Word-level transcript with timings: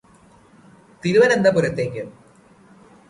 തിരുവനന്തപുരത്തേക്ക് 1.03 2.03